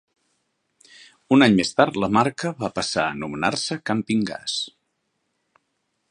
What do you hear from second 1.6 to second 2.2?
tard, la